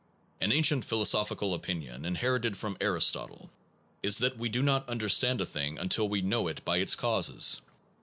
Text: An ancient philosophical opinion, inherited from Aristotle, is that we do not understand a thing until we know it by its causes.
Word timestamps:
An 0.39 0.51
ancient 0.51 0.83
philosophical 0.83 1.53
opinion, 1.53 2.05
inherited 2.05 2.57
from 2.57 2.75
Aristotle, 2.81 3.51
is 4.01 4.17
that 4.17 4.35
we 4.35 4.49
do 4.49 4.63
not 4.63 4.89
understand 4.89 5.41
a 5.41 5.45
thing 5.45 5.77
until 5.77 6.09
we 6.09 6.23
know 6.23 6.47
it 6.47 6.65
by 6.65 6.77
its 6.77 6.95
causes. 6.95 7.61